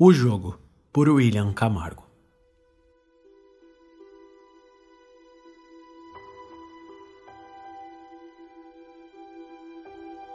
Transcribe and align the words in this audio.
O 0.00 0.12
Jogo, 0.12 0.56
por 0.92 1.08
William 1.08 1.52
Camargo. 1.52 2.04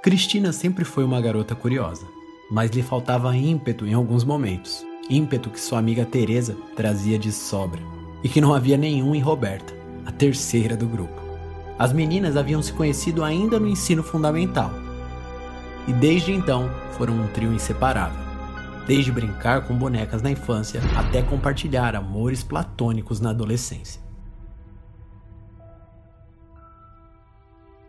Cristina 0.02 0.52
sempre 0.52 0.84
foi 0.84 1.06
uma 1.06 1.22
garota 1.22 1.56
curiosa, 1.56 2.06
mas 2.52 2.72
lhe 2.72 2.84
faltava 2.84 3.34
ímpeto 3.38 3.88
em 3.88 3.94
alguns 3.94 4.26
momentos. 4.26 4.86
Ímpeto 5.10 5.50
que 5.50 5.62
sua 5.62 5.80
amiga 5.80 6.06
Teresa 6.06 6.58
trazia 6.76 7.18
de 7.18 7.32
sobra, 7.32 7.80
e 8.22 8.28
que 8.28 8.42
não 8.42 8.54
havia 8.54 8.76
nenhum 8.76 9.16
em 9.16 9.22
Roberta, 9.22 9.74
a 10.06 10.12
terceira 10.12 10.76
do 10.76 10.88
grupo. 10.88 11.22
As 11.80 11.94
meninas 11.94 12.36
haviam 12.36 12.62
se 12.62 12.74
conhecido 12.74 13.24
ainda 13.24 13.58
no 13.58 13.70
ensino 13.70 14.04
fundamental, 14.04 14.72
e 15.88 15.94
desde 15.94 16.34
então 16.34 16.70
foram 16.98 17.14
um 17.14 17.28
trio 17.28 17.54
inseparável 17.54 18.33
desde 18.88 19.12
brincar 19.12 19.66
com 19.66 19.76
bonecas 19.76 20.22
na 20.22 20.32
infância 20.32 20.82
até 20.98 21.22
compartilhar 21.22 21.96
amores 21.96 22.44
platônicos 22.44 23.20
na 23.20 23.30
adolescência. 23.30 24.02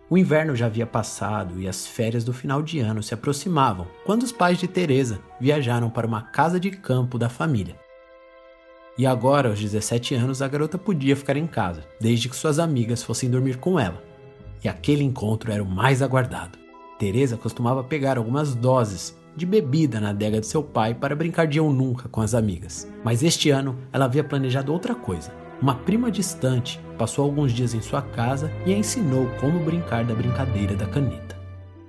O 0.09 0.19
inverno 0.19 0.55
já 0.55 0.67
havia 0.67 0.87
passado 0.87 1.61
e 1.61 1.67
as 1.67 1.87
férias 1.87 2.23
do 2.23 2.33
final 2.33 2.63
de 2.63 2.79
ano 2.79 3.03
se 3.03 3.15
aproximavam 3.15 3.87
quando 4.05 4.23
os 4.23 4.31
pais 4.31 4.59
de 4.59 4.69
Teresa 4.69 5.19
viajaram 5.41 5.91
para 5.91 6.07
uma 6.07 6.23
casa 6.23 6.61
de 6.61 6.71
campo 6.71 7.19
da 7.19 7.29
família. 7.29 7.77
E 8.97 9.07
agora, 9.07 9.49
aos 9.49 9.59
17 9.59 10.15
anos, 10.15 10.41
a 10.41 10.47
garota 10.47 10.79
podia 10.79 11.17
ficar 11.17 11.37
em 11.37 11.49
casa, 11.49 11.85
desde 12.01 12.29
que 12.29 12.37
suas 12.37 12.61
amigas 12.61 13.03
fossem 13.03 13.29
dormir 13.29 13.57
com 13.57 13.81
ela. 13.81 14.01
E 14.63 14.69
aquele 14.69 15.03
encontro 15.03 15.51
era 15.51 15.63
o 15.63 15.67
mais 15.67 16.01
aguardado. 16.01 16.59
Teresa 16.97 17.37
costumava 17.37 17.83
pegar 17.83 18.17
algumas 18.17 18.55
doses 18.55 19.19
de 19.37 19.45
bebida 19.45 20.01
na 20.01 20.11
adega 20.11 20.41
de 20.41 20.47
seu 20.47 20.63
pai 20.63 20.95
para 20.95 21.17
brincar 21.17 21.47
de 21.47 21.59
eu 21.59 21.73
nunca 21.73 22.09
com 22.09 22.21
as 22.21 22.35
amigas. 22.35 22.89
Mas 23.03 23.23
este 23.23 23.51
ano 23.51 23.77
ela 23.93 24.05
havia 24.05 24.25
planejado 24.25 24.73
outra 24.73 24.95
coisa. 24.95 25.33
Uma 25.61 25.75
prima 25.75 26.11
distante 26.11 26.81
passou 26.99 27.25
alguns 27.25 27.53
dias 27.53 27.75
em 27.75 27.81
sua 27.81 28.03
casa 28.03 28.51
e 28.67 28.73
a 28.73 28.77
ensinou 28.77 29.27
como 29.41 29.65
brincar 29.65 30.05
da 30.05 30.15
brincadeira 30.15 30.75
da 30.75 30.87
caneta. 30.87 31.35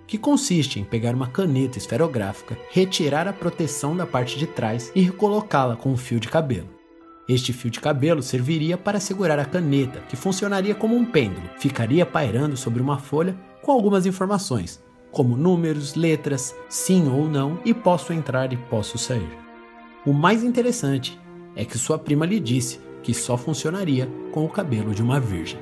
Que 0.07 0.17
consiste 0.17 0.79
em 0.79 0.83
pegar 0.83 1.15
uma 1.15 1.27
caneta 1.27 1.77
esferográfica, 1.77 2.57
retirar 2.71 3.27
a 3.27 3.33
proteção 3.33 3.97
da 3.97 4.05
parte 4.05 4.37
de 4.37 4.45
trás 4.45 4.91
e 4.95 5.01
recolocá-la 5.01 5.75
com 5.75 5.91
um 5.91 5.97
fio 5.97 6.19
de 6.19 6.29
cabelo. 6.29 6.69
Este 7.27 7.51
fio 7.51 7.71
de 7.71 7.79
cabelo 7.79 8.21
serviria 8.21 8.77
para 8.77 8.99
segurar 8.99 9.39
a 9.39 9.45
caneta, 9.45 9.99
que 10.07 10.15
funcionaria 10.15 10.75
como 10.75 10.95
um 10.95 11.03
pêndulo, 11.03 11.49
ficaria 11.57 12.05
pairando 12.05 12.55
sobre 12.55 12.83
uma 12.83 12.99
folha 12.99 13.35
com 13.63 13.71
algumas 13.71 14.05
informações, 14.05 14.79
como 15.15 15.37
números, 15.37 15.95
letras, 15.95 16.53
sim 16.67 17.07
ou 17.07 17.25
não, 17.25 17.57
e 17.63 17.73
posso 17.73 18.11
entrar 18.11 18.51
e 18.51 18.57
posso 18.57 18.97
sair. 18.97 19.29
O 20.05 20.11
mais 20.11 20.43
interessante 20.43 21.17
é 21.55 21.63
que 21.63 21.77
sua 21.77 21.97
prima 21.97 22.25
lhe 22.25 22.37
disse 22.37 22.81
que 23.01 23.13
só 23.13 23.37
funcionaria 23.37 24.11
com 24.33 24.43
o 24.43 24.49
cabelo 24.49 24.93
de 24.93 25.01
uma 25.01 25.17
virgem. 25.17 25.57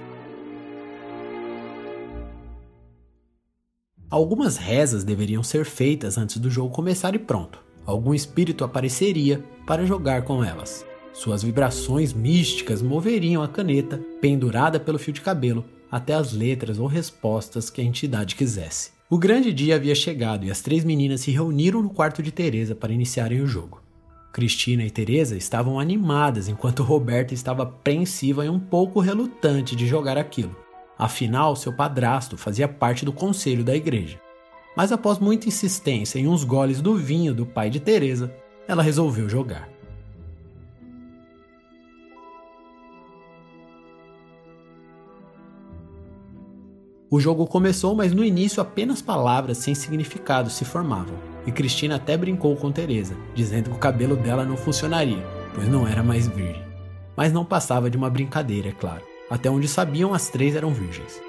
Algumas 4.10 4.58
rezas 4.58 5.04
deveriam 5.04 5.44
ser 5.44 5.66
feitas 5.66 6.18
antes 6.18 6.38
do 6.38 6.50
jogo 6.50 6.74
começar 6.74 7.14
e 7.14 7.20
pronto. 7.20 7.60
Algum 7.86 8.12
espírito 8.12 8.64
apareceria 8.64 9.44
para 9.68 9.86
jogar 9.86 10.24
com 10.24 10.44
elas. 10.44 10.84
Suas 11.14 11.44
vibrações 11.44 12.12
místicas 12.12 12.82
moveriam 12.82 13.44
a 13.44 13.48
caneta, 13.48 14.02
pendurada 14.20 14.80
pelo 14.80 14.98
fio 14.98 15.14
de 15.14 15.22
cabelo, 15.22 15.64
até 15.92 16.16
as 16.16 16.34
letras 16.34 16.80
ou 16.80 16.88
respostas 16.88 17.70
que 17.70 17.82
a 17.82 17.84
entidade 17.84 18.36
quisesse. 18.36 18.93
O 19.10 19.18
grande 19.18 19.54
dia 19.54 19.76
havia 19.76 19.94
chegado 19.94 20.46
e 20.46 20.52
as 20.52 20.62
três 20.62 20.84
meninas 20.84 21.22
se 21.22 21.32
reuniram 21.32 21.82
no 21.82 21.90
quarto 21.90 22.24
de 22.24 22.32
Teresa 22.32 22.74
para 22.74 22.94
iniciarem 22.94 23.42
o 23.42 23.48
jogo. 23.48 23.82
Cristina 24.32 24.84
e 24.84 24.90
Teresa 24.90 25.38
estavam 25.38 25.80
animadas 25.80 26.48
enquanto 26.48 26.82
Roberta 26.82 27.34
estava 27.34 27.64
apreensiva 27.64 28.46
e 28.46 28.50
um 28.50 28.60
pouco 28.60 29.00
relutante 29.00 29.76
de 29.76 29.86
jogar 29.86 30.18
aquilo. 30.18 30.56
Afinal, 30.98 31.56
seu 31.56 31.74
padrasto 31.74 32.38
fazia 32.38 32.68
parte 32.68 33.06
do 33.06 33.14
conselho 33.14 33.64
da 33.64 33.76
igreja. 33.76 34.20
Mas 34.76 34.92
após 34.92 35.20
muita 35.20 35.48
insistência 35.48 36.18
em 36.18 36.28
uns 36.28 36.44
goles 36.44 36.82
do 36.82 36.96
vinho 36.96 37.34
do 37.34 37.46
pai 37.46 37.70
de 37.70 37.80
Teresa, 37.80 38.34
ela 38.68 38.82
resolveu 38.82 39.30
jogar. 39.30 39.73
O 47.14 47.20
jogo 47.20 47.46
começou, 47.46 47.94
mas 47.94 48.12
no 48.12 48.24
início 48.24 48.60
apenas 48.60 49.00
palavras 49.00 49.60
sem 49.60 49.76
significado 49.76 50.50
se 50.50 50.66
formavam. 50.66 51.14
E 51.46 51.52
Cristina 51.52 51.98
até 51.98 52.18
brincou 52.18 52.56
com 52.56 52.72
Teresa, 52.72 53.16
dizendo 53.36 53.70
que 53.70 53.76
o 53.76 53.80
cabelo 53.80 54.16
dela 54.16 54.44
não 54.44 54.58
funcionaria, 54.58 55.24
pois 55.54 55.68
não 55.68 55.88
era 55.88 56.02
mais 56.02 56.26
virgem. 56.26 56.66
Mas 57.16 57.32
não 57.32 57.46
passava 57.46 57.88
de 57.88 57.96
uma 57.96 58.10
brincadeira, 58.10 58.70
é 58.70 58.72
claro. 58.72 59.04
Até 59.30 59.48
onde 59.48 59.68
sabiam, 59.68 60.12
as 60.12 60.30
três 60.30 60.56
eram 60.56 60.74
virgens. 60.74 61.22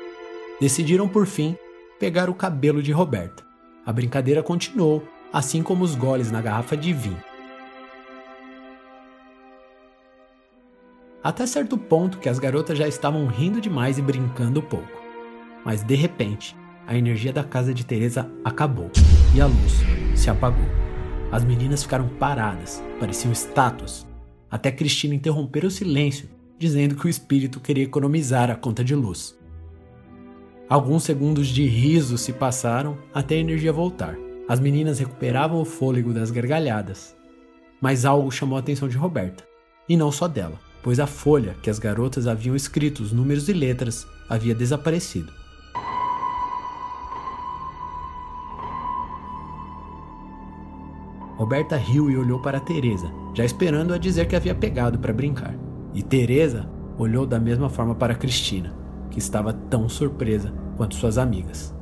Decidiram 0.59 1.07
por 1.07 1.27
fim 1.27 1.55
pegar 2.01 2.31
o 2.31 2.35
cabelo 2.35 2.83
de 2.83 2.91
Roberta. 2.91 3.45
A 3.85 3.93
brincadeira 3.93 4.43
continuou, 4.43 5.07
assim 5.31 5.63
como 5.63 5.85
os 5.85 5.95
goles 5.95 6.33
na 6.33 6.41
garrafa 6.41 6.79
de 6.79 6.95
vinho. 6.95 7.23
Até 11.23 11.45
certo 11.47 11.77
ponto 11.77 12.17
que 12.17 12.29
as 12.31 12.39
garotas 12.39 12.79
já 12.79 12.89
estavam 12.89 13.27
rindo 13.27 13.61
demais 13.61 13.99
e 13.99 14.03
brincando 14.03 14.63
pouco. 14.63 15.04
Mas 15.65 15.83
de 15.83 15.95
repente, 15.95 16.57
a 16.87 16.97
energia 16.97 17.33
da 17.33 17.43
casa 17.43 17.73
de 17.73 17.85
Teresa 17.85 18.31
acabou 18.45 18.91
e 19.35 19.41
a 19.41 19.47
luz 19.47 19.81
se 20.15 20.29
apagou. 20.29 20.67
As 21.33 21.45
meninas 21.45 21.83
ficaram 21.83 22.09
paradas, 22.09 22.83
pareciam 23.01 23.33
estátuas, 23.33 24.07
até 24.51 24.71
Cristina 24.71 25.15
interromper 25.15 25.65
o 25.65 25.71
silêncio, 25.71 26.29
dizendo 26.59 26.95
que 26.95 27.07
o 27.07 27.11
espírito 27.11 27.59
queria 27.59 27.85
economizar 27.85 28.51
a 28.51 28.55
conta 28.55 28.85
de 28.85 28.95
luz. 28.95 29.37
Alguns 30.69 31.03
segundos 31.03 31.49
de 31.49 31.67
riso 31.67 32.17
se 32.17 32.33
passaram 32.33 32.97
até 33.13 33.35
a 33.35 33.39
energia 33.39 33.73
voltar. 33.73 34.17
As 34.49 34.61
meninas 34.61 34.99
recuperavam 34.99 35.61
o 35.61 35.65
fôlego 35.65 36.13
das 36.13 36.31
gargalhadas. 36.31 37.17
Mas 37.81 38.05
algo 38.05 38.31
chamou 38.31 38.57
a 38.57 38.61
atenção 38.61 38.89
de 38.89 38.97
Roberta, 38.97 39.45
e 39.89 39.97
não 39.97 40.13
só 40.13 40.29
dela, 40.29 40.59
pois 40.83 41.01
a 41.01 41.07
folha 41.07 41.57
que 41.63 41.69
as 41.69 41.79
garotas 41.79 42.27
haviam 42.27 42.55
escrito 42.55 43.03
os 43.03 43.13
números 43.13 43.49
e 43.49 43.53
letras 43.53 44.07
havia 44.29 44.55
desaparecido. 44.55 45.44
Roberta 51.45 51.77
riu 51.77 52.11
e 52.11 52.17
olhou 52.17 52.39
para 52.39 52.59
Teresa, 52.59 53.13
já 53.35 53.45
esperando 53.45 53.93
a 53.93 53.99
dizer 53.99 54.27
que 54.27 54.35
havia 54.35 54.55
pegado 54.55 54.99
para 54.99 55.13
brincar. 55.13 55.55
E 55.93 56.03
Teresa 56.03 56.67
olhou 56.97 57.27
da 57.27 57.39
mesma 57.39 57.69
forma 57.69 57.95
para 57.95 58.15
Cristina, 58.15 58.75
que 59.11 59.19
estava 59.19 59.53
tão 59.53 59.87
surpresa 59.87 60.55
quanto 60.75 60.95
suas 60.95 61.19
amigas. 61.19 61.75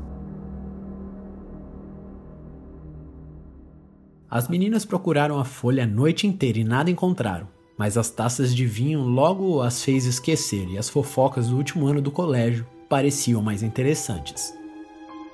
As 4.28 4.48
meninas 4.48 4.84
procuraram 4.84 5.38
a 5.38 5.44
folha 5.44 5.84
a 5.84 5.86
noite 5.86 6.26
inteira 6.26 6.58
e 6.58 6.64
nada 6.64 6.90
encontraram, 6.90 7.46
mas 7.78 7.96
as 7.96 8.10
taças 8.10 8.52
de 8.52 8.66
vinho 8.66 9.02
logo 9.02 9.62
as 9.62 9.84
fez 9.84 10.06
esquecer 10.06 10.68
e 10.70 10.76
as 10.76 10.90
fofocas 10.90 11.50
do 11.50 11.56
último 11.56 11.86
ano 11.86 12.02
do 12.02 12.10
colégio 12.10 12.66
pareciam 12.88 13.40
mais 13.40 13.62
interessantes. 13.62 14.52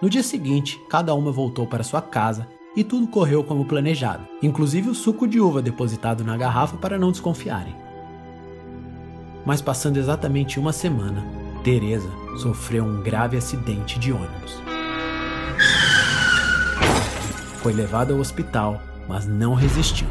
No 0.02 0.10
dia 0.10 0.22
seguinte, 0.22 0.78
cada 0.90 1.14
uma 1.14 1.32
voltou 1.32 1.66
para 1.66 1.82
sua 1.82 2.02
casa 2.02 2.46
e 2.78 2.84
tudo 2.84 3.08
correu 3.08 3.42
como 3.42 3.64
planejado, 3.64 4.24
inclusive 4.40 4.88
o 4.88 4.94
suco 4.94 5.26
de 5.26 5.40
uva 5.40 5.60
depositado 5.60 6.22
na 6.22 6.36
garrafa 6.36 6.76
para 6.76 6.96
não 6.96 7.10
desconfiarem. 7.10 7.74
Mas 9.44 9.60
passando 9.60 9.96
exatamente 9.96 10.60
uma 10.60 10.72
semana, 10.72 11.26
Teresa 11.64 12.08
sofreu 12.40 12.84
um 12.84 13.02
grave 13.02 13.36
acidente 13.36 13.98
de 13.98 14.12
ônibus. 14.12 14.62
Foi 17.56 17.72
levada 17.72 18.12
ao 18.12 18.20
hospital, 18.20 18.80
mas 19.08 19.26
não 19.26 19.54
resistiu. 19.54 20.06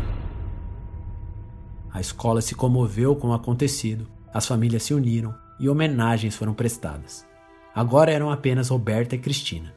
A 1.93 2.01
escola 2.01 2.41
se 2.41 2.53
comoveu 2.53 3.15
com 3.15 3.29
o 3.29 3.33
acontecido, 3.33 4.05
as 4.33 4.45
famílias 4.45 4.83
se 4.83 4.93
uniram 4.93 5.33
e 5.57 5.69
homenagens 5.69 6.35
foram 6.35 6.53
prestadas. 6.53 7.25
Agora 7.73 8.11
eram 8.11 8.29
apenas 8.29 8.67
Roberta 8.67 9.15
e 9.15 9.19
Cristina, 9.19 9.73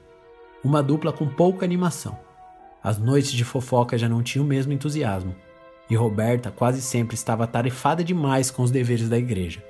uma 0.65 0.82
dupla 0.82 1.12
com 1.12 1.29
pouca 1.29 1.65
animação 1.65 2.19
as 2.82 2.99
noites 2.99 3.32
de 3.32 3.44
fofoca 3.44 3.99
já 3.99 4.09
não 4.09 4.23
tinham 4.23 4.44
o 4.44 4.49
mesmo 4.49 4.73
entusiasmo, 4.73 5.35
e 5.91 5.97
Roberta 5.97 6.50
quase 6.50 6.81
sempre 6.81 7.15
estava 7.15 7.44
atarefada 7.44 8.05
demais 8.05 8.50
com 8.50 8.62
os 8.62 8.71
deveres 8.71 9.09
da 9.09 9.19
igreja. 9.19 9.62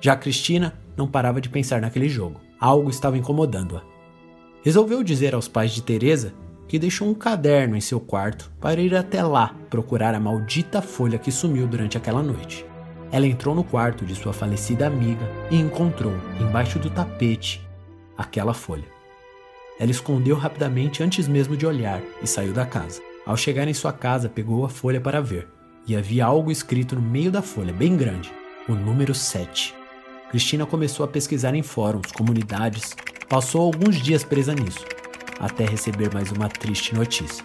Já 0.00 0.16
Cristina 0.16 0.74
não 0.96 1.06
parava 1.06 1.40
de 1.40 1.48
pensar 1.48 1.80
naquele 1.80 2.08
jogo. 2.08 2.40
Algo 2.60 2.90
estava 2.90 3.16
incomodando-a. 3.16 3.82
Resolveu 4.64 5.02
dizer 5.02 5.34
aos 5.34 5.46
pais 5.46 5.70
de 5.70 5.82
Teresa 5.82 6.34
que 6.66 6.78
deixou 6.78 7.08
um 7.08 7.14
caderno 7.14 7.76
em 7.76 7.80
seu 7.80 8.00
quarto 8.00 8.50
para 8.60 8.80
ir 8.80 8.94
até 8.96 9.22
lá 9.22 9.54
procurar 9.70 10.14
a 10.14 10.20
maldita 10.20 10.82
folha 10.82 11.18
que 11.18 11.30
sumiu 11.30 11.66
durante 11.66 11.96
aquela 11.96 12.22
noite. 12.22 12.66
Ela 13.12 13.26
entrou 13.26 13.54
no 13.54 13.62
quarto 13.62 14.04
de 14.04 14.14
sua 14.14 14.32
falecida 14.32 14.86
amiga 14.86 15.28
e 15.50 15.56
encontrou, 15.56 16.14
embaixo 16.40 16.78
do 16.78 16.88
tapete, 16.88 17.60
aquela 18.16 18.54
folha. 18.54 19.01
Ela 19.82 19.90
escondeu 19.90 20.36
rapidamente 20.36 21.02
antes 21.02 21.26
mesmo 21.26 21.56
de 21.56 21.66
olhar 21.66 22.00
e 22.22 22.26
saiu 22.28 22.52
da 22.52 22.64
casa. 22.64 23.02
Ao 23.26 23.36
chegar 23.36 23.66
em 23.66 23.74
sua 23.74 23.92
casa, 23.92 24.28
pegou 24.28 24.64
a 24.64 24.68
folha 24.68 25.00
para 25.00 25.20
ver, 25.20 25.48
e 25.84 25.96
havia 25.96 26.24
algo 26.24 26.52
escrito 26.52 26.94
no 26.94 27.02
meio 27.02 27.32
da 27.32 27.42
folha, 27.42 27.72
bem 27.72 27.96
grande, 27.96 28.32
o 28.68 28.76
número 28.76 29.12
7. 29.12 29.74
Cristina 30.30 30.64
começou 30.64 31.04
a 31.04 31.08
pesquisar 31.08 31.52
em 31.56 31.64
fóruns, 31.64 32.12
comunidades, 32.12 32.94
passou 33.28 33.62
alguns 33.62 33.96
dias 33.96 34.22
presa 34.22 34.54
nisso, 34.54 34.86
até 35.40 35.64
receber 35.64 36.14
mais 36.14 36.30
uma 36.30 36.48
triste 36.48 36.94
notícia. 36.94 37.44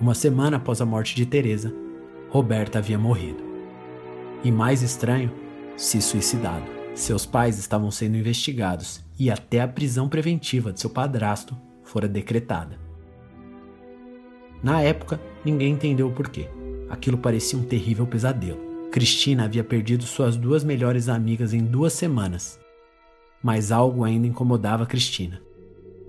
Uma 0.00 0.14
semana 0.14 0.58
após 0.58 0.80
a 0.80 0.86
morte 0.86 1.16
de 1.16 1.26
Teresa, 1.26 1.74
Roberta 2.28 2.78
havia 2.78 2.96
morrido. 2.96 3.42
E 4.44 4.52
mais 4.52 4.80
estranho, 4.80 5.32
se 5.76 6.00
suicidado. 6.00 6.79
Seus 6.94 7.24
pais 7.24 7.58
estavam 7.58 7.90
sendo 7.90 8.16
investigados 8.16 9.00
e 9.18 9.30
até 9.30 9.60
a 9.60 9.68
prisão 9.68 10.08
preventiva 10.08 10.72
de 10.72 10.80
seu 10.80 10.90
padrasto 10.90 11.56
fora 11.84 12.08
decretada. 12.08 12.78
Na 14.62 14.82
época, 14.82 15.20
ninguém 15.44 15.72
entendeu 15.72 16.08
o 16.08 16.12
porquê. 16.12 16.48
Aquilo 16.88 17.16
parecia 17.16 17.58
um 17.58 17.62
terrível 17.62 18.06
pesadelo. 18.06 18.60
Cristina 18.90 19.44
havia 19.44 19.64
perdido 19.64 20.04
suas 20.04 20.36
duas 20.36 20.64
melhores 20.64 21.08
amigas 21.08 21.54
em 21.54 21.64
duas 21.64 21.92
semanas. 21.92 22.58
Mas 23.42 23.72
algo 23.72 24.04
ainda 24.04 24.26
incomodava 24.26 24.84
Cristina. 24.84 25.40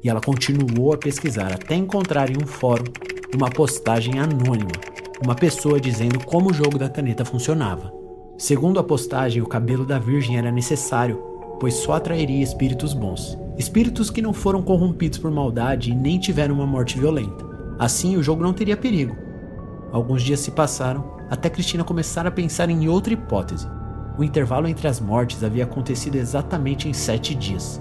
E 0.04 0.10
ela 0.10 0.20
continuou 0.20 0.94
a 0.94 0.98
pesquisar 0.98 1.54
até 1.54 1.76
encontrar 1.76 2.30
em 2.30 2.44
um 2.44 2.48
fórum 2.48 2.92
uma 3.34 3.50
postagem 3.50 4.20
anônima, 4.20 4.72
uma 5.24 5.36
pessoa 5.36 5.80
dizendo 5.80 6.20
como 6.26 6.50
o 6.50 6.54
jogo 6.54 6.78
da 6.78 6.90
caneta 6.90 7.24
funcionava. 7.24 8.01
Segundo 8.42 8.80
a 8.80 8.84
postagem, 8.84 9.40
o 9.40 9.46
cabelo 9.46 9.86
da 9.86 10.00
Virgem 10.00 10.36
era 10.36 10.52
necessário, 10.52 11.22
pois 11.60 11.76
só 11.76 11.94
atrairia 11.94 12.42
espíritos 12.42 12.92
bons. 12.92 13.38
Espíritos 13.56 14.10
que 14.10 14.20
não 14.20 14.34
foram 14.34 14.64
corrompidos 14.64 15.20
por 15.20 15.30
maldade 15.30 15.92
e 15.92 15.96
nem 15.96 16.18
tiveram 16.18 16.56
uma 16.56 16.66
morte 16.66 16.98
violenta. 16.98 17.46
Assim, 17.78 18.18
o 18.18 18.24
jogo 18.24 18.42
não 18.42 18.52
teria 18.52 18.76
perigo. 18.76 19.16
Alguns 19.92 20.24
dias 20.24 20.40
se 20.40 20.50
passaram 20.50 21.20
até 21.30 21.52
Cristina 21.52 21.84
começar 21.84 22.26
a 22.26 22.32
pensar 22.32 22.68
em 22.72 22.90
outra 22.90 23.14
hipótese. 23.14 23.68
O 24.18 24.24
intervalo 24.24 24.68
entre 24.68 24.88
as 24.88 25.00
mortes 25.00 25.44
havia 25.44 25.66
acontecido 25.66 26.16
exatamente 26.16 26.90
em 26.90 26.94
sete 26.94 27.36
dias. 27.36 27.80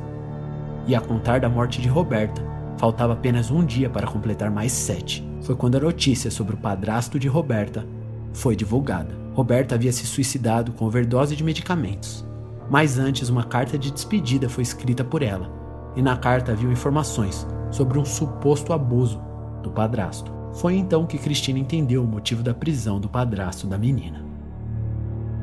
E 0.86 0.94
a 0.94 1.00
contar 1.00 1.40
da 1.40 1.48
morte 1.48 1.80
de 1.80 1.88
Roberta, 1.88 2.42
faltava 2.76 3.14
apenas 3.14 3.50
um 3.50 3.64
dia 3.64 3.88
para 3.88 4.06
completar 4.06 4.50
mais 4.50 4.72
sete. 4.72 5.26
Foi 5.40 5.56
quando 5.56 5.76
a 5.76 5.80
notícia 5.80 6.30
sobre 6.30 6.54
o 6.54 6.58
padrasto 6.58 7.18
de 7.18 7.28
Roberta 7.28 7.82
foi 8.32 8.54
divulgada. 8.56 9.14
Roberta 9.34 9.74
havia 9.74 9.92
se 9.92 10.06
suicidado 10.06 10.72
com 10.72 10.84
overdose 10.84 11.36
de 11.36 11.44
medicamentos. 11.44 12.26
Mas 12.68 12.98
antes, 12.98 13.28
uma 13.28 13.44
carta 13.44 13.78
de 13.78 13.90
despedida 13.90 14.48
foi 14.48 14.62
escrita 14.62 15.04
por 15.04 15.22
ela, 15.22 15.50
e 15.96 16.02
na 16.02 16.16
carta 16.16 16.52
havia 16.52 16.70
informações 16.70 17.46
sobre 17.70 17.98
um 17.98 18.04
suposto 18.04 18.72
abuso 18.72 19.20
do 19.62 19.70
padrasto. 19.70 20.32
Foi 20.52 20.74
então 20.74 21.06
que 21.06 21.18
Cristina 21.18 21.58
entendeu 21.58 22.02
o 22.02 22.06
motivo 22.06 22.42
da 22.42 22.54
prisão 22.54 23.00
do 23.00 23.08
padrasto 23.08 23.66
da 23.66 23.78
menina. 23.78 24.24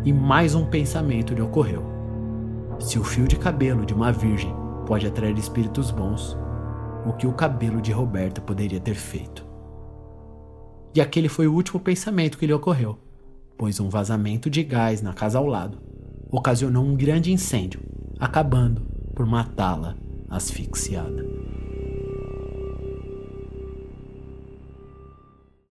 E 0.04 0.14
mais 0.14 0.54
um 0.54 0.66
pensamento 0.66 1.34
lhe 1.34 1.42
ocorreu. 1.42 1.84
Se 2.80 3.00
o 3.00 3.04
fio 3.04 3.28
de 3.28 3.36
cabelo 3.36 3.86
de 3.86 3.94
uma 3.94 4.12
virgem 4.12 4.54
pode 4.86 5.08
atrair 5.08 5.38
espíritos 5.38 5.92
bons, 5.92 6.38
o 7.06 7.14
que 7.14 7.26
o 7.26 7.34
cabelo 7.34 7.82
de 7.82 7.92
Roberta 7.92 8.42
poderia 8.42 8.80
ter 8.80 8.96
feito. 8.96 9.47
E 10.94 11.02
aquele 11.02 11.30
foi 11.30 11.48
o 11.48 11.54
último 11.54 11.80
pensamento 11.80 12.38
que 12.38 12.46
lhe 12.46 12.54
ocorreu, 12.54 12.98
pois 13.58 13.80
um 13.80 13.90
vazamento 13.90 14.50
de 14.50 14.64
gás 14.64 15.02
na 15.02 15.14
casa 15.14 15.38
ao 15.38 15.46
lado 15.46 15.80
ocasionou 16.30 16.84
um 16.84 16.96
grande 16.96 17.32
incêndio, 17.32 17.80
acabando 18.20 18.82
por 19.16 19.26
matá-la 19.26 19.96
asfixiada. 20.30 21.26